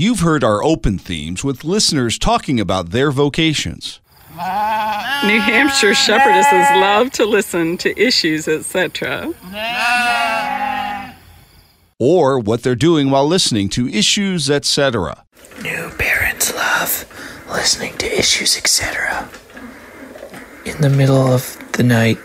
[0.00, 3.98] You've heard our open themes with listeners talking about their vocations.
[4.30, 9.34] New Hampshire shepherdesses love to listen to issues, etc.
[11.98, 15.24] Or what they're doing while listening to issues, etc.
[15.62, 19.28] New parents love listening to issues, etc.
[20.64, 22.18] In the middle of the night.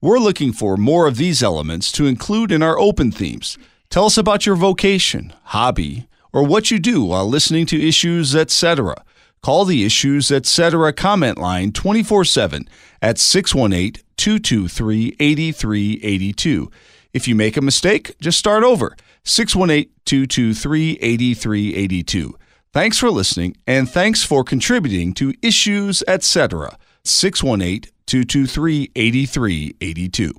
[0.00, 3.58] We're looking for more of these elements to include in our open themes.
[3.90, 9.04] Tell us about your vocation, hobby, or what you do while listening to issues, etc.
[9.42, 10.92] Call the Issues Etc.
[10.92, 12.68] comment line 24 7
[13.02, 16.70] at 618 223 8382.
[17.12, 22.38] If you make a mistake, just start over 618 223 8382.
[22.72, 26.78] Thanks for listening and thanks for contributing to Issues Etc.
[27.08, 30.32] 618 223 8382.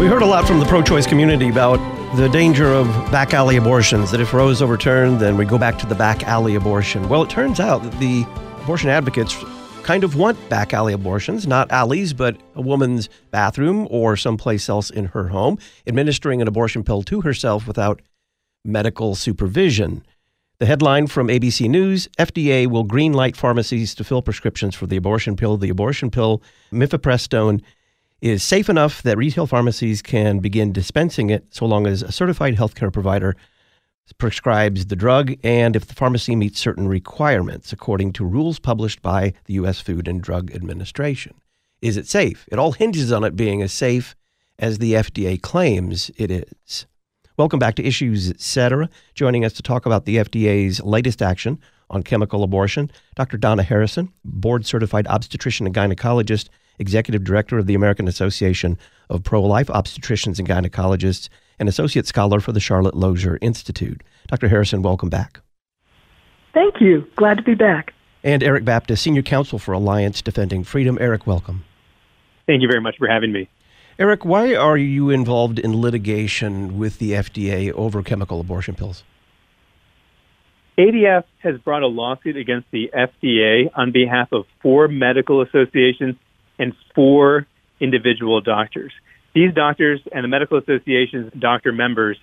[0.00, 1.76] We heard a lot from the pro choice community about
[2.16, 5.78] the danger of back alley abortions, that if Roe is overturned, then we go back
[5.78, 7.08] to the back alley abortion.
[7.08, 8.24] Well, it turns out that the
[8.62, 9.32] abortion advocates
[9.90, 14.88] kind of want back alley abortions, not alleys, but a woman's bathroom or someplace else
[14.88, 18.00] in her home, administering an abortion pill to herself without
[18.64, 20.04] medical supervision.
[20.60, 25.34] The headline from ABC News FDA will greenlight pharmacies to fill prescriptions for the abortion
[25.34, 25.56] pill.
[25.56, 27.60] The abortion pill, mifepristone,
[28.20, 32.54] is safe enough that retail pharmacies can begin dispensing it so long as a certified
[32.54, 33.34] healthcare provider
[34.18, 39.32] prescribes the drug and if the pharmacy meets certain requirements according to rules published by
[39.44, 39.80] the U.S.
[39.80, 41.34] Food and Drug Administration.
[41.82, 42.48] Is it safe?
[42.52, 44.14] It all hinges on it being as safe
[44.58, 46.86] as the FDA claims it is.
[47.36, 48.88] Welcome back to Issues Etc.
[49.14, 53.38] Joining us to talk about the FDA's latest action on chemical abortion, Dr.
[53.38, 58.78] Donna Harrison, board certified obstetrician and gynecologist Executive Director of the American Association
[59.08, 61.28] of Pro Life Obstetricians and Gynecologists,
[61.60, 64.02] and Associate Scholar for the Charlotte Lozier Institute.
[64.26, 64.48] Dr.
[64.48, 65.40] Harrison, welcome back.
[66.54, 67.06] Thank you.
[67.14, 67.92] Glad to be back.
[68.24, 70.98] And Eric Baptist, Senior Counsel for Alliance Defending Freedom.
[71.00, 71.64] Eric, welcome.
[72.46, 73.48] Thank you very much for having me.
[73.98, 79.04] Eric, why are you involved in litigation with the FDA over chemical abortion pills?
[80.78, 86.16] ADF has brought a lawsuit against the FDA on behalf of four medical associations
[86.58, 87.46] and four
[87.80, 88.92] individual doctors.
[89.34, 92.18] These doctors and the medical association's doctor members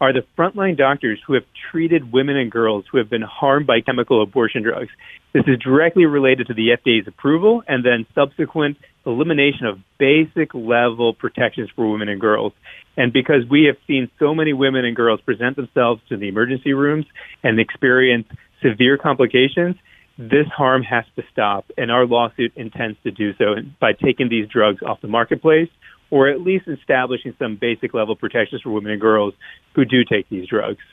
[0.00, 3.80] are the frontline doctors who have treated women and girls who have been harmed by
[3.80, 4.90] chemical abortion drugs.
[5.32, 11.14] This is directly related to the FDA's approval and then subsequent elimination of basic level
[11.14, 12.52] protections for women and girls.
[12.96, 16.72] And because we have seen so many women and girls present themselves to the emergency
[16.72, 17.06] rooms
[17.42, 18.26] and experience
[18.60, 19.76] severe complications,
[20.18, 24.46] this harm has to stop, and our lawsuit intends to do so by taking these
[24.48, 25.68] drugs off the marketplace
[26.12, 29.32] or at least establishing some basic level protections for women and girls
[29.74, 30.84] who do take these drugs.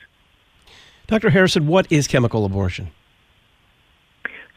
[1.08, 1.28] Dr.
[1.28, 2.90] Harrison, what is chemical abortion?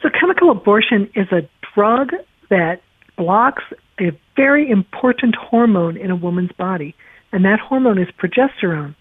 [0.02, 1.42] So, chemical abortion is a
[1.76, 2.14] drug
[2.50, 2.82] that
[3.18, 3.64] blocks
[4.00, 6.96] a very important hormone in a woman's body,
[7.34, 8.96] and that hormone is progesterone.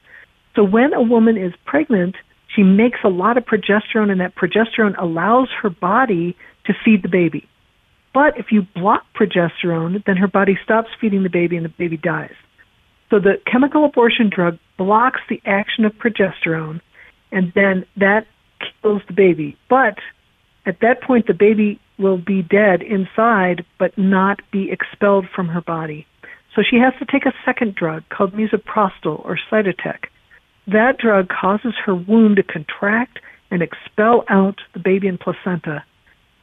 [0.57, 2.17] So, when a woman is pregnant,
[2.49, 7.09] she makes a lot of progesterone, and that progesterone allows her body to feed the
[7.09, 7.49] baby.
[8.15, 11.97] But if you block progesterone, then her body stops feeding the baby and the baby
[11.97, 12.35] dies.
[13.11, 16.81] So the chemical abortion drug blocks the action of progesterone,
[17.31, 18.27] and then that
[18.81, 19.57] kills the baby.
[19.69, 19.99] But
[20.67, 25.61] at that point, the baby will be dead inside, but not be expelled from her
[25.61, 26.07] body.
[26.55, 30.05] So she has to take a second drug called misoprostol or Cytotec.
[30.67, 33.19] That drug causes her womb to contract
[33.51, 35.85] and expel out the baby and placenta.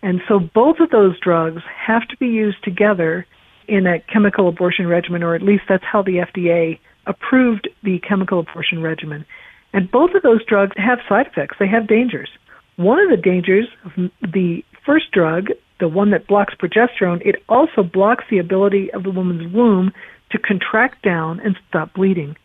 [0.01, 3.25] And so both of those drugs have to be used together
[3.67, 8.39] in a chemical abortion regimen, or at least that's how the FDA approved the chemical
[8.39, 9.25] abortion regimen.
[9.73, 12.29] And both of those drugs have side effects, they have dangers.
[12.77, 13.91] One of the dangers of
[14.21, 15.47] the first drug,
[15.79, 19.91] the one that blocks progesterone, it also blocks the ability of the woman's womb
[20.31, 22.35] to contract down and stop bleeding.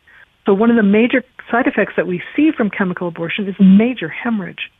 [0.45, 4.09] So, one of the major side effects that we see from chemical abortion is major
[4.09, 4.71] hemorrhage.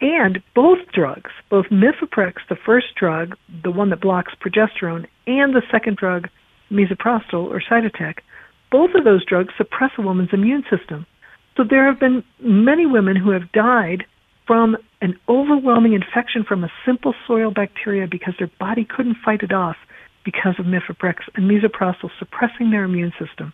[0.00, 5.62] And both drugs, both Mifeprex, the first drug, the one that blocks progesterone, and the
[5.70, 6.28] second drug,
[6.70, 8.18] misoprostol or Cytotec,
[8.70, 11.06] both of those drugs suppress a woman's immune system.
[11.56, 14.04] So there have been many women who have died
[14.46, 19.52] from an overwhelming infection from a simple soil bacteria because their body couldn't fight it
[19.52, 19.76] off
[20.24, 23.52] because of Mifeprex and misoprostol suppressing their immune system.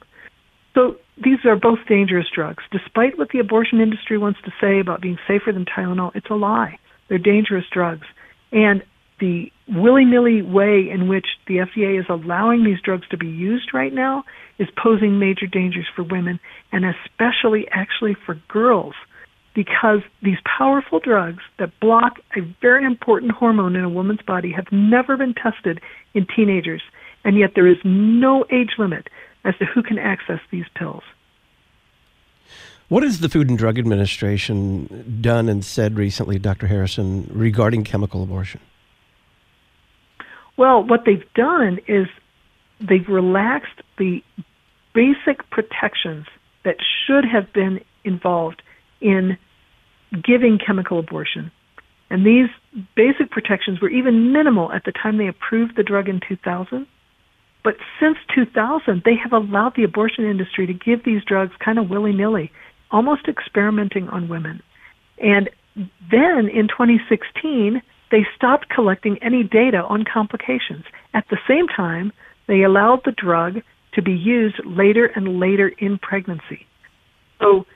[0.75, 2.64] So these are both dangerous drugs.
[2.70, 6.34] Despite what the abortion industry wants to say about being safer than Tylenol, it's a
[6.34, 6.78] lie.
[7.08, 8.06] They're dangerous drugs.
[8.52, 8.82] And
[9.18, 13.72] the willy nilly way in which the FDA is allowing these drugs to be used
[13.72, 14.24] right now
[14.58, 16.38] is posing major dangers for women
[16.70, 18.94] and especially actually for girls
[19.54, 24.66] because these powerful drugs that block a very important hormone in a woman's body have
[24.70, 25.80] never been tested
[26.12, 26.82] in teenagers,
[27.24, 29.08] and yet there is no age limit
[29.46, 31.02] as to who can access these pills.
[32.88, 36.66] What has the Food and Drug Administration done and said recently, Dr.
[36.66, 38.60] Harrison, regarding chemical abortion?
[40.56, 42.06] Well, what they've done is
[42.81, 44.22] they've relaxed the
[44.94, 46.26] basic protections
[46.64, 46.76] that
[47.06, 48.62] should have been involved
[49.00, 49.37] in
[50.22, 51.50] giving chemical abortion.
[52.08, 52.49] And these
[52.94, 56.87] basic protections were even minimal at the time they approved the drug in 2000.
[57.66, 61.90] But since 2000, they have allowed the abortion industry to give these drugs kind of
[61.90, 62.52] willy nilly,
[62.92, 64.62] almost experimenting on women.
[65.18, 67.82] And then in 2016,
[68.12, 70.84] they stopped collecting any data on complications.
[71.12, 72.12] At the same time,
[72.46, 73.62] they allowed the drug
[73.94, 76.68] to be used later and later in pregnancy.
[77.40, 77.66] So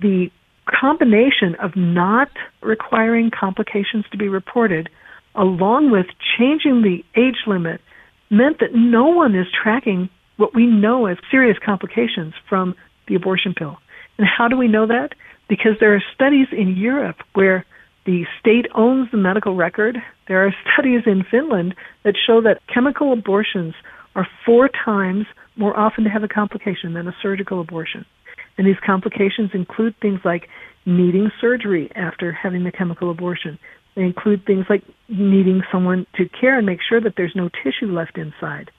[0.00, 0.28] the
[0.68, 2.32] combination of not
[2.62, 4.90] requiring complications to be reported,
[5.36, 6.06] along with
[6.36, 7.80] changing the age limit,
[8.30, 12.74] meant that no one is tracking what we know as serious complications from
[13.08, 13.78] the abortion pill.
[14.18, 15.14] And how do we know that?
[15.48, 17.64] Because there are studies in Europe where
[18.04, 19.98] the state owns the medical record.
[20.28, 21.74] There are studies in Finland
[22.04, 23.74] that show that chemical abortions
[24.14, 25.26] are four times
[25.56, 28.04] more often to have a complication than a surgical abortion.
[28.58, 30.48] And these complications include things like
[30.86, 33.58] needing surgery after having the chemical abortion.
[33.96, 37.92] They include things like needing someone to care and make sure that there's no tissue
[37.92, 38.70] left inside.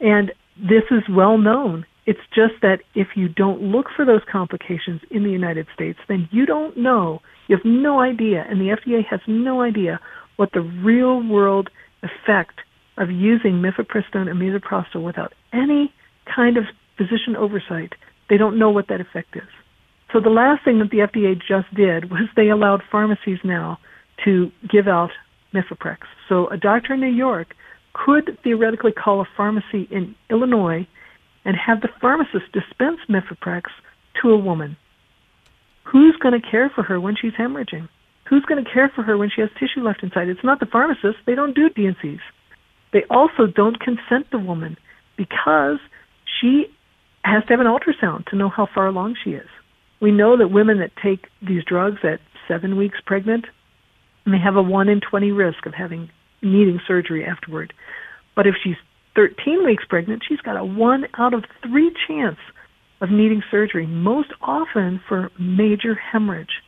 [0.00, 1.86] And this is well known.
[2.06, 6.28] It's just that if you don't look for those complications in the United States, then
[6.32, 10.00] you don't know, you have no idea, and the FDA has no idea
[10.36, 11.70] what the real world
[12.02, 12.60] effect
[12.96, 15.92] of using mifepristone and misoprostol without any
[16.34, 16.64] kind of
[16.96, 17.94] physician oversight
[18.30, 19.48] they don't know what that effect is.
[20.12, 23.78] So the last thing that the FDA just did was they allowed pharmacies now
[24.24, 25.10] to give out
[25.52, 25.98] Mifeprex.
[26.28, 27.54] So a doctor in New York
[27.92, 30.86] could theoretically call a pharmacy in Illinois
[31.44, 33.64] and have the pharmacist dispense Mifeprex
[34.20, 34.76] to a woman.
[35.84, 37.88] Who's going to care for her when she's hemorrhaging?
[38.28, 40.28] Who's going to care for her when she has tissue left inside?
[40.28, 41.18] It's not the pharmacist.
[41.26, 42.20] They don't do D&Cs.
[42.92, 44.78] They also don't consent the woman
[45.16, 45.78] because
[46.40, 46.66] she
[47.24, 49.48] has to have an ultrasound to know how far along she is.
[50.00, 53.46] We know that women that take these drugs at seven weeks pregnant
[54.26, 56.10] may have a 1 in 20 risk of having
[56.42, 57.72] needing surgery afterward.
[58.34, 58.76] But if she's
[59.14, 62.38] 13 weeks pregnant, she's got a 1 out of 3 chance
[63.00, 66.62] of needing surgery, most often for major hemorrhage.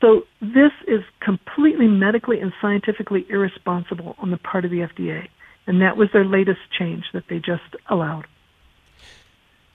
[0.00, 5.28] So this is completely medically and scientifically irresponsible on the part of the FDA.
[5.66, 8.26] And that was their latest change that they just allowed.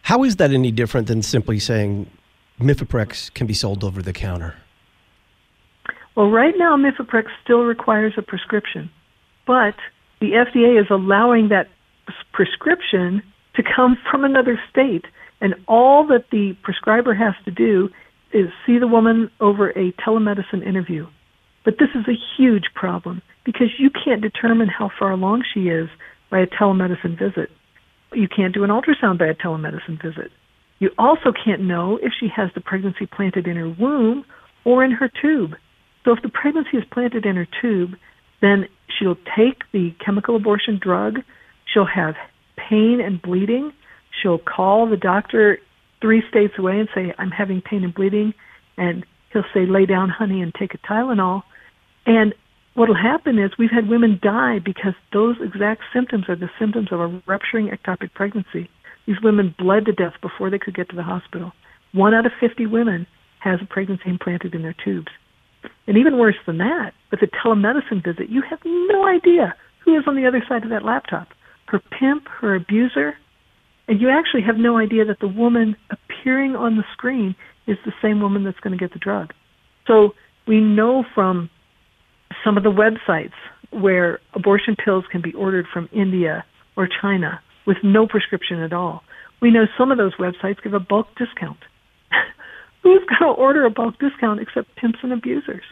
[0.01, 2.09] How is that any different than simply saying
[2.59, 4.55] Mifeprex can be sold over the counter?
[6.17, 8.89] Well, right now, Mifeprex still requires a prescription,
[9.45, 9.75] but
[10.19, 11.67] the FDA is allowing that
[12.33, 13.21] prescription
[13.53, 15.05] to come from another state,
[15.41, 17.89] and all that the prescriber has to do
[18.33, 21.05] is see the woman over a telemedicine interview.
[21.63, 25.87] But this is a huge problem because you can't determine how far along she is
[26.31, 27.51] by a telemedicine visit.
[28.11, 30.31] You can't do an ultrasound by a telemedicine visit.
[30.79, 34.25] You also can't know if she has the pregnancy planted in her womb
[34.65, 35.53] or in her tube.
[36.07, 37.97] So if the pregnancy is planted in her tube,
[38.39, 41.19] then she'll take the chemical abortion drug.
[41.65, 42.15] She'll have
[42.55, 43.73] pain and bleeding.
[44.21, 45.59] She'll call the doctor
[45.99, 48.33] three states away and say, I'm having pain and bleeding.
[48.77, 51.43] And he'll say, lay down, honey, and take a Tylenol.
[52.05, 52.33] And
[52.75, 56.87] what will happen is we've had women die because those exact symptoms are the symptoms
[56.93, 58.69] of a rupturing ectopic pregnancy.
[59.07, 61.51] These women bled to death before they could get to the hospital.
[61.91, 63.07] One out of 50 women
[63.39, 65.11] has a pregnancy implanted in their tubes.
[65.87, 70.03] And even worse than that, with a telemedicine visit, you have no idea who is
[70.07, 71.29] on the other side of that laptop
[71.67, 73.13] her pimp, her abuser,
[73.89, 77.35] and you actually have no idea that the woman appearing on the screen
[77.67, 79.33] is the same woman that's going to get the drug.
[79.85, 80.13] So
[80.47, 81.49] we know from
[82.43, 83.33] some of the websites
[83.71, 86.45] where abortion pills can be ordered from India
[86.75, 89.03] or China with no prescription at all.
[89.41, 91.59] We know some of those websites give a bulk discount.
[92.87, 95.63] Who's going to order a bulk discount except pimps and abusers?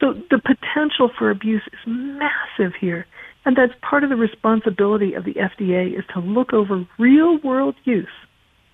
[0.00, 3.06] So the potential for abuse is massive here.
[3.44, 7.74] And that's part of the responsibility of the FDA is to look over real world
[7.84, 8.06] use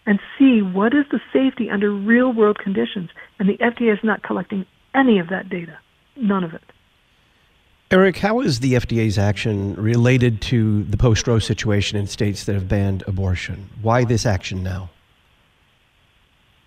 [0.07, 3.11] and see what is the safety under real world conditions.
[3.39, 5.79] And the FDA is not collecting any of that data.
[6.17, 6.63] None of it.
[7.91, 12.55] Eric, how is the FDA's action related to the post Roe situation in states that
[12.55, 13.71] have banned abortion?
[13.83, 14.91] Why this action now?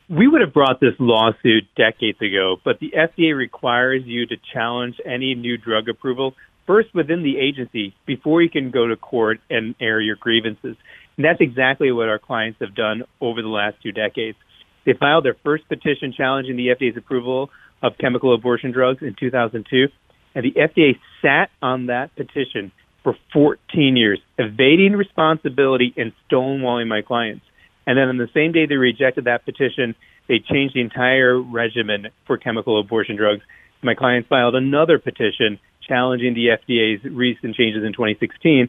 [0.09, 4.95] We would have brought this lawsuit decades ago, but the FDA requires you to challenge
[5.05, 6.33] any new drug approval
[6.65, 10.77] first within the agency before you can go to court and air your grievances.
[11.17, 14.37] And that's exactly what our clients have done over the last two decades.
[14.85, 17.49] They filed their first petition challenging the FDA's approval
[17.83, 19.87] of chemical abortion drugs in 2002,
[20.35, 22.71] and the FDA sat on that petition
[23.03, 27.43] for 14 years, evading responsibility and stonewalling my clients.
[27.87, 29.95] And then on the same day they rejected that petition,
[30.27, 33.41] they changed the entire regimen for chemical abortion drugs.
[33.81, 38.67] My clients filed another petition challenging the FDA's recent changes in 2016.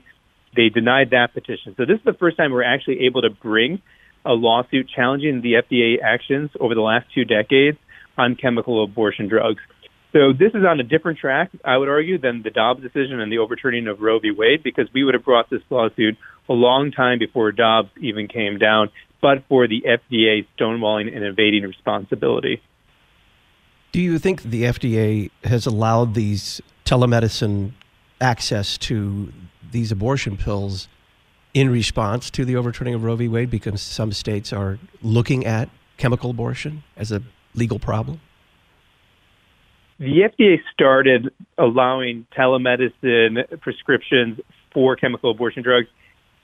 [0.54, 1.74] They denied that petition.
[1.76, 3.82] So this is the first time we're actually able to bring
[4.24, 7.78] a lawsuit challenging the FDA actions over the last two decades
[8.16, 9.60] on chemical abortion drugs.
[10.12, 13.30] So this is on a different track, I would argue, than the Dobbs decision and
[13.30, 14.30] the overturning of Roe v.
[14.30, 16.16] Wade, because we would have brought this lawsuit
[16.48, 21.64] a long time before Dobbs even came down but for the FDA stonewalling and evading
[21.64, 22.62] responsibility.
[23.92, 27.72] Do you think the FDA has allowed these telemedicine
[28.20, 29.32] access to
[29.70, 30.88] these abortion pills
[31.54, 33.28] in response to the overturning of Roe v.
[33.28, 37.22] Wade because some states are looking at chemical abortion as a
[37.54, 38.20] legal problem?
[39.98, 44.38] The FDA started allowing telemedicine prescriptions
[44.72, 45.88] for chemical abortion drugs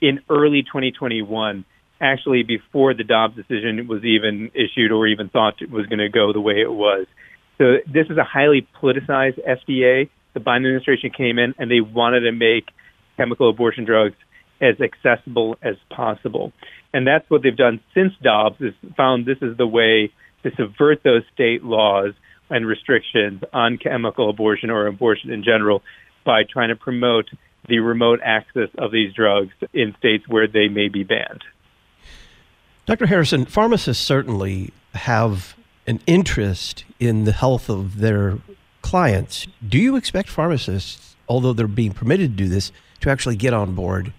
[0.01, 1.63] in early 2021
[2.01, 6.09] actually before the Dobbs decision was even issued or even thought it was going to
[6.09, 7.07] go the way it was.
[7.57, 10.09] So this is a highly politicized FDA.
[10.33, 12.65] The Biden administration came in and they wanted to make
[13.17, 14.15] chemical abortion drugs
[14.61, 16.51] as accessible as possible.
[16.93, 20.11] And that's what they've done since Dobbs is found this is the way
[20.43, 22.13] to subvert those state laws
[22.49, 25.81] and restrictions on chemical abortion or abortion in general
[26.25, 27.25] by trying to promote
[27.67, 31.43] the remote access of these drugs in states where they may be banned.
[32.85, 33.07] Dr.
[33.07, 35.55] Harrison, pharmacists certainly have
[35.87, 38.37] an interest in the health of their
[38.81, 39.47] clients.
[39.67, 43.73] Do you expect pharmacists, although they're being permitted to do this, to actually get on
[43.73, 44.13] board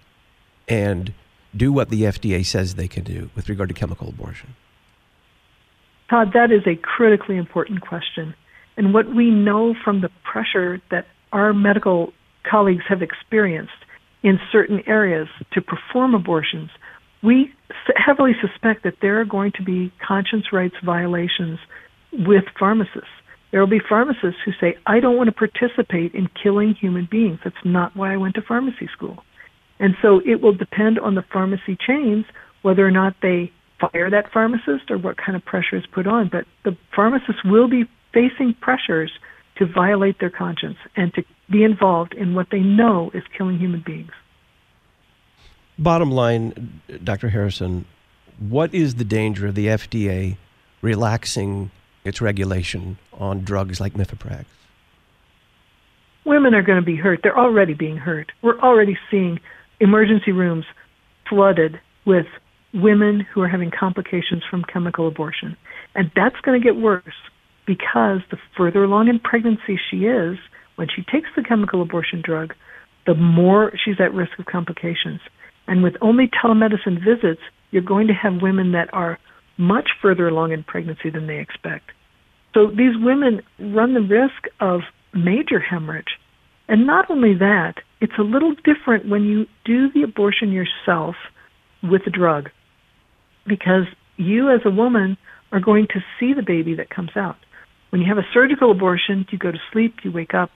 [0.67, 1.13] and
[1.55, 4.55] do what the FDA says they can do with regard to chemical abortion?
[6.09, 8.35] Todd, that is a critically important question.
[8.75, 13.71] And what we know from the pressure that our medical colleagues have experienced
[14.23, 16.69] in certain areas to perform abortions
[17.23, 17.51] we
[17.95, 21.59] heavily suspect that there are going to be conscience rights violations
[22.13, 23.09] with pharmacists.
[23.51, 27.39] There will be pharmacists who say, I don't want to participate in killing human beings.
[27.43, 29.23] That's not why I went to pharmacy school.
[29.79, 32.25] And so it will depend on the pharmacy chains
[32.61, 36.29] whether or not they fire that pharmacist or what kind of pressure is put on.
[36.31, 39.11] But the pharmacists will be facing pressures
[39.57, 43.83] to violate their conscience and to be involved in what they know is killing human
[43.85, 44.11] beings.
[45.79, 47.29] Bottom line, Dr.
[47.29, 47.85] Harrison,
[48.39, 50.37] what is the danger of the FDA
[50.81, 51.71] relaxing
[52.03, 54.45] its regulation on drugs like mifeprex?
[56.25, 57.21] Women are going to be hurt.
[57.23, 58.31] They're already being hurt.
[58.41, 59.39] We're already seeing
[59.79, 60.65] emergency rooms
[61.29, 62.25] flooded with
[62.73, 65.55] women who are having complications from chemical abortion.
[65.95, 67.03] And that's going to get worse
[67.65, 70.37] because the further along in pregnancy she is,
[70.75, 72.53] when she takes the chemical abortion drug,
[73.05, 75.21] the more she's at risk of complications.
[75.67, 79.19] And with only telemedicine visits, you're going to have women that are
[79.57, 81.91] much further along in pregnancy than they expect.
[82.53, 84.81] So these women run the risk of
[85.13, 86.17] major hemorrhage.
[86.67, 91.15] And not only that, it's a little different when you do the abortion yourself
[91.83, 92.49] with a drug
[93.45, 93.85] because
[94.17, 95.17] you as a woman
[95.51, 97.37] are going to see the baby that comes out.
[97.89, 100.51] When you have a surgical abortion, you go to sleep, you wake up,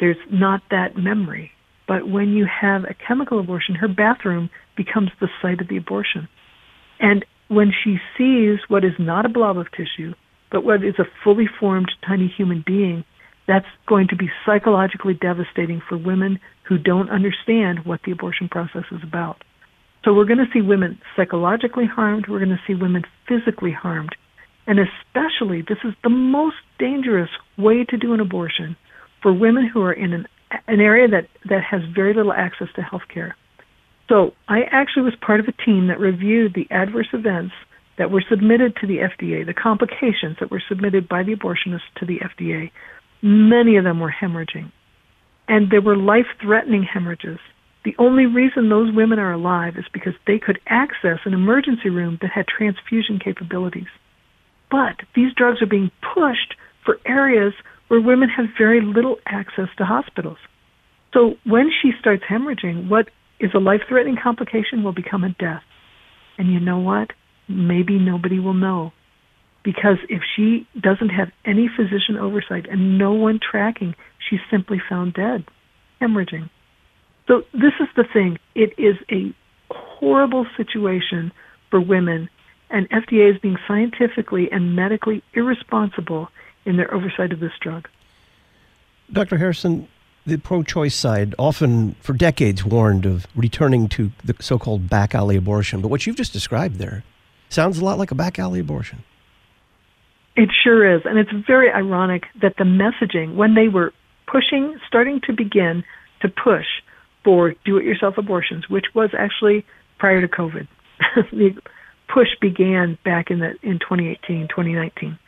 [0.00, 1.52] there's not that memory.
[1.86, 6.28] But when you have a chemical abortion, her bathroom becomes the site of the abortion.
[7.00, 10.14] And when she sees what is not a blob of tissue,
[10.50, 13.04] but what is a fully formed tiny human being,
[13.48, 18.84] that's going to be psychologically devastating for women who don't understand what the abortion process
[18.92, 19.42] is about.
[20.04, 24.14] So we're going to see women psychologically harmed, we're going to see women physically harmed.
[24.66, 28.76] And especially, this is the most dangerous way to do an abortion
[29.20, 30.26] for women who are in an
[30.66, 33.36] an area that, that has very little access to health care.
[34.08, 37.54] So I actually was part of a team that reviewed the adverse events
[37.98, 42.06] that were submitted to the FDA, the complications that were submitted by the abortionists to
[42.06, 42.70] the FDA.
[43.22, 44.72] Many of them were hemorrhaging.
[45.48, 47.38] And there were life threatening hemorrhages.
[47.84, 52.18] The only reason those women are alive is because they could access an emergency room
[52.22, 53.88] that had transfusion capabilities.
[54.70, 56.54] But these drugs are being pushed
[56.84, 57.52] for areas
[57.92, 60.38] where women have very little access to hospitals.
[61.12, 65.62] So when she starts hemorrhaging, what is a life threatening complication will become a death.
[66.38, 67.10] And you know what?
[67.48, 68.92] Maybe nobody will know.
[69.62, 73.94] Because if she doesn't have any physician oversight and no one tracking,
[74.26, 75.44] she's simply found dead,
[76.00, 76.48] hemorrhaging.
[77.28, 78.38] So this is the thing.
[78.54, 79.34] It is a
[79.70, 81.30] horrible situation
[81.68, 82.30] for women,
[82.70, 86.28] and FDA is being scientifically and medically irresponsible
[86.64, 87.88] in their oversight of this drug.
[89.12, 89.38] Dr.
[89.38, 89.88] Harrison,
[90.24, 95.14] the pro choice side often, for decades, warned of returning to the so called back
[95.14, 95.80] alley abortion.
[95.80, 97.04] But what you've just described there
[97.48, 99.02] sounds a lot like a back alley abortion.
[100.36, 101.02] It sure is.
[101.04, 103.92] And it's very ironic that the messaging, when they were
[104.26, 105.84] pushing, starting to begin
[106.20, 106.66] to push
[107.24, 109.64] for do it yourself abortions, which was actually
[109.98, 110.66] prior to COVID,
[111.32, 111.54] the
[112.08, 115.18] push began back in, the, in 2018, 2019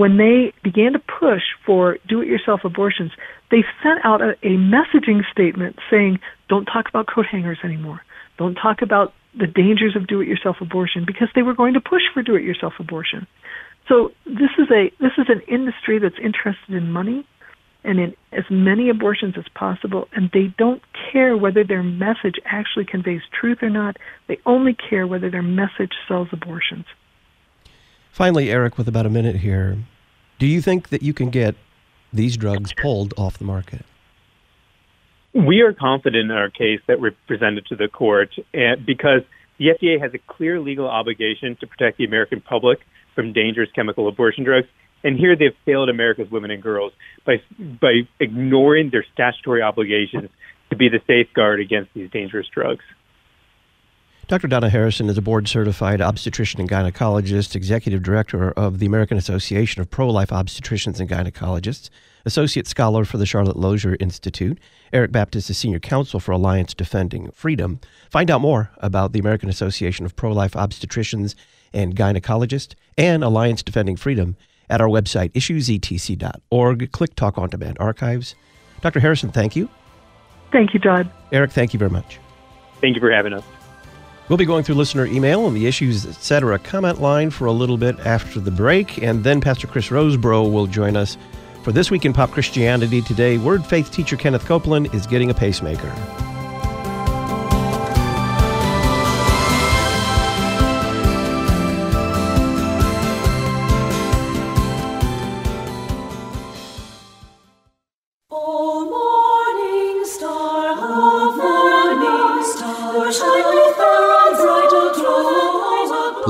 [0.00, 3.12] when they began to push for do it yourself abortions,
[3.50, 8.00] they sent out a, a messaging statement saying, don't talk about coat hangers anymore.
[8.38, 11.82] Don't talk about the dangers of do it yourself abortion because they were going to
[11.82, 13.26] push for do it yourself abortion.
[13.88, 17.26] So this is a this is an industry that's interested in money
[17.84, 20.80] and in as many abortions as possible and they don't
[21.12, 23.98] care whether their message actually conveys truth or not.
[24.28, 26.86] They only care whether their message sells abortions.
[28.10, 29.78] Finally, Eric, with about a minute here,
[30.38, 31.54] do you think that you can get
[32.12, 33.84] these drugs pulled off the market?
[35.32, 39.22] We are confident in our case that we're presented to the court because
[39.58, 42.80] the FDA has a clear legal obligation to protect the American public
[43.14, 44.66] from dangerous chemical abortion drugs.
[45.04, 46.92] And here they've failed America's women and girls
[47.24, 50.30] by, by ignoring their statutory obligations
[50.70, 52.84] to be the safeguard against these dangerous drugs.
[54.30, 54.46] Dr.
[54.46, 59.82] Donna Harrison is a board certified obstetrician and gynecologist, executive director of the American Association
[59.82, 61.90] of Pro Life Obstetricians and Gynecologists,
[62.24, 64.60] associate scholar for the Charlotte Lozier Institute.
[64.92, 67.80] Eric Baptist is senior counsel for Alliance Defending Freedom.
[68.08, 71.34] Find out more about the American Association of Pro Life Obstetricians
[71.72, 74.36] and Gynecologists and Alliance Defending Freedom
[74.68, 76.92] at our website, issuesetc.org.
[76.92, 78.36] Click Talk on Demand Archives.
[78.80, 79.00] Dr.
[79.00, 79.68] Harrison, thank you.
[80.52, 81.10] Thank you, Todd.
[81.32, 82.20] Eric, thank you very much.
[82.80, 83.42] Thank you for having us.
[84.30, 86.56] We'll be going through listener email and the issues, etc.
[86.60, 90.68] comment line for a little bit after the break, and then Pastor Chris Rosebrough will
[90.68, 91.18] join us
[91.64, 93.02] for This Week in Pop Christianity.
[93.02, 95.92] Today, Word Faith teacher Kenneth Copeland is getting a pacemaker.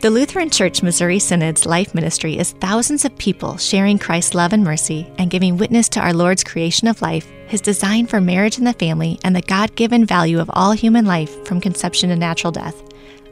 [0.00, 4.64] The Lutheran Church Missouri Synod's life ministry is thousands of people sharing Christ's love and
[4.64, 8.66] mercy and giving witness to our Lord's creation of life, his design for marriage and
[8.66, 12.50] the family, and the God given value of all human life from conception to natural
[12.50, 12.82] death.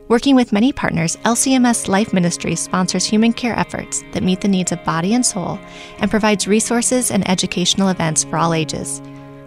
[0.08, 4.70] Working with many partners, LCMS Life Ministry sponsors human care efforts that meet the needs
[4.70, 5.58] of body and soul
[6.00, 9.00] and provides resources and educational events for all ages.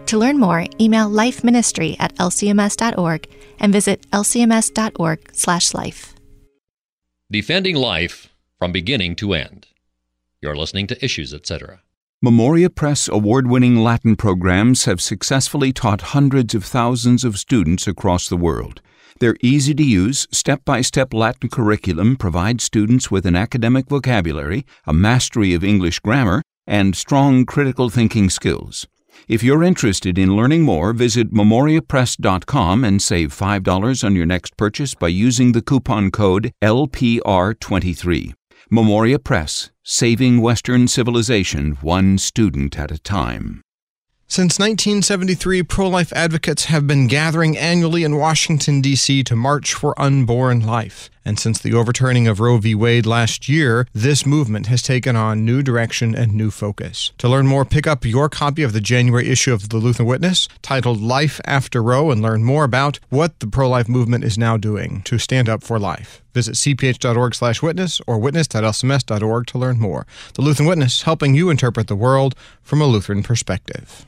[0.07, 3.27] To learn more, email lifeministry at lcms.org
[3.59, 6.10] and visit lcms.org/life.
[7.31, 8.27] Defending life
[8.59, 9.67] from beginning to end.
[10.41, 11.79] You're listening to Issues, etc.
[12.21, 18.27] Memoria Press award winning Latin programs have successfully taught hundreds of thousands of students across
[18.27, 18.81] the world.
[19.21, 24.65] Their easy to use, step by step Latin curriculum provides students with an academic vocabulary,
[24.85, 28.87] a mastery of English grammar, and strong critical thinking skills.
[29.27, 34.95] If you're interested in learning more, visit memoriapress.com and save $5 on your next purchase
[34.95, 38.33] by using the coupon code LPR23.
[38.69, 43.61] Memoria Press, saving Western civilization one student at a time.
[44.27, 49.25] Since 1973, pro life advocates have been gathering annually in Washington, D.C.
[49.25, 51.09] to march for unborn life.
[51.23, 52.73] And since the overturning of Roe v.
[52.73, 57.11] Wade last year, this movement has taken on new direction and new focus.
[57.19, 60.47] To learn more, pick up your copy of the January issue of the Lutheran Witness
[60.61, 64.57] titled Life After Roe and learn more about what the pro life movement is now
[64.57, 66.21] doing to stand up for life.
[66.33, 70.07] Visit cph.org slash witness or witness.lcms.org to learn more.
[70.33, 74.05] The Lutheran Witness, helping you interpret the world from a Lutheran perspective.